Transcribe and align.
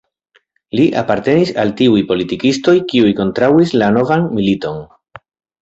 Li 0.79 0.85
apartenis 1.01 1.51
al 1.65 1.73
tiuj 1.83 2.01
politikistoj, 2.13 2.75
kiuj 2.93 3.13
kontraŭis 3.23 3.77
la 3.83 3.93
novan 3.99 4.29
militon. 4.39 4.85